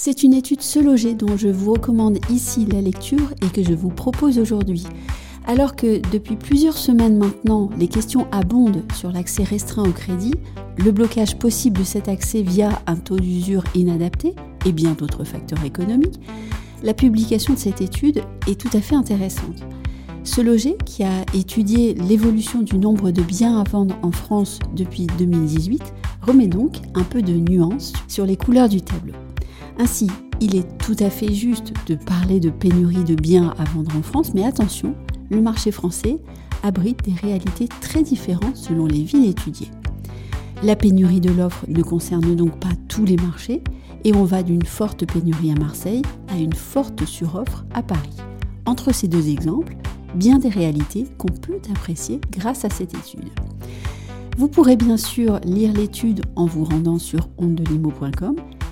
C'est 0.00 0.22
une 0.22 0.32
étude 0.32 0.62
se 0.62 0.78
loger 0.78 1.14
dont 1.14 1.36
je 1.36 1.48
vous 1.48 1.72
recommande 1.72 2.20
ici 2.30 2.64
la 2.66 2.80
lecture 2.80 3.32
et 3.42 3.48
que 3.48 3.64
je 3.64 3.74
vous 3.74 3.88
propose 3.88 4.38
aujourd'hui. 4.38 4.84
Alors 5.44 5.74
que 5.74 6.00
depuis 6.12 6.36
plusieurs 6.36 6.76
semaines 6.76 7.18
maintenant, 7.18 7.68
les 7.76 7.88
questions 7.88 8.28
abondent 8.30 8.84
sur 8.94 9.10
l'accès 9.10 9.42
restreint 9.42 9.82
au 9.82 9.90
crédit, 9.90 10.34
le 10.76 10.92
blocage 10.92 11.36
possible 11.36 11.80
de 11.80 11.84
cet 11.84 12.06
accès 12.06 12.42
via 12.42 12.80
un 12.86 12.94
taux 12.94 13.18
d'usure 13.18 13.64
inadapté 13.74 14.36
et 14.64 14.70
bien 14.70 14.92
d'autres 14.92 15.24
facteurs 15.24 15.64
économiques, 15.64 16.20
la 16.84 16.94
publication 16.94 17.54
de 17.54 17.58
cette 17.58 17.80
étude 17.80 18.22
est 18.46 18.60
tout 18.60 18.70
à 18.76 18.80
fait 18.80 18.94
intéressante. 18.94 19.64
Ce 20.22 20.40
loger, 20.40 20.76
qui 20.84 21.02
a 21.02 21.24
étudié 21.34 21.94
l'évolution 21.94 22.62
du 22.62 22.78
nombre 22.78 23.10
de 23.10 23.22
biens 23.22 23.58
à 23.58 23.64
vendre 23.64 23.98
en 24.02 24.12
France 24.12 24.60
depuis 24.76 25.08
2018, 25.18 25.82
remet 26.22 26.46
donc 26.46 26.76
un 26.94 27.02
peu 27.02 27.20
de 27.20 27.32
nuance 27.32 27.94
sur 28.06 28.26
les 28.26 28.36
couleurs 28.36 28.68
du 28.68 28.80
tableau. 28.80 29.14
Ainsi, 29.78 30.08
il 30.40 30.56
est 30.56 30.78
tout 30.78 30.96
à 30.98 31.08
fait 31.08 31.32
juste 31.32 31.72
de 31.86 31.94
parler 31.94 32.40
de 32.40 32.50
pénurie 32.50 33.04
de 33.04 33.14
biens 33.14 33.54
à 33.58 33.64
vendre 33.64 33.96
en 33.96 34.02
France, 34.02 34.32
mais 34.34 34.44
attention, 34.44 34.94
le 35.30 35.40
marché 35.40 35.70
français 35.70 36.18
abrite 36.64 37.04
des 37.04 37.14
réalités 37.14 37.68
très 37.80 38.02
différentes 38.02 38.56
selon 38.56 38.86
les 38.86 39.02
villes 39.02 39.28
étudiées. 39.28 39.70
La 40.64 40.74
pénurie 40.74 41.20
de 41.20 41.30
l'offre 41.30 41.64
ne 41.68 41.82
concerne 41.82 42.34
donc 42.34 42.58
pas 42.58 42.74
tous 42.88 43.04
les 43.04 43.16
marchés 43.16 43.62
et 44.04 44.12
on 44.14 44.24
va 44.24 44.42
d'une 44.42 44.64
forte 44.64 45.06
pénurie 45.06 45.52
à 45.52 45.54
Marseille 45.54 46.02
à 46.28 46.36
une 46.36 46.54
forte 46.54 47.04
suroffre 47.04 47.64
à 47.72 47.82
Paris. 47.82 48.16
Entre 48.66 48.92
ces 48.92 49.06
deux 49.06 49.28
exemples, 49.28 49.76
bien 50.14 50.38
des 50.38 50.48
réalités 50.48 51.06
qu'on 51.18 51.28
peut 51.28 51.60
apprécier 51.70 52.20
grâce 52.32 52.64
à 52.64 52.70
cette 52.70 52.94
étude. 52.94 53.30
Vous 54.36 54.48
pourrez 54.48 54.76
bien 54.76 54.96
sûr 54.96 55.38
lire 55.44 55.72
l'étude 55.72 56.22
en 56.36 56.46
vous 56.46 56.64
rendant 56.64 56.98
sur 56.98 57.28
ondelimo.com 57.38 58.36